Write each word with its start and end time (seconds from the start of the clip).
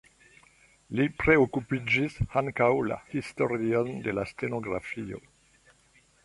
Li 0.99 1.03
priokupiĝis 1.23 2.15
ankaŭ 2.41 2.69
la 2.93 2.97
historion 3.13 3.93
de 4.09 4.17
la 4.21 4.25
stenografio. 4.33 5.23